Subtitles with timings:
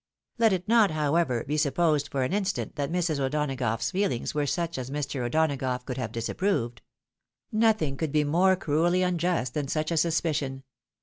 [0.39, 3.19] Let it not, however, be supposed for an instant that Mrs.
[3.19, 5.23] O'Donagough's feelings were such as Mr.
[5.27, 6.81] O'Donagough could have disapproved;
[7.51, 10.63] nothing could be more cruelly unjust than such a suspicion.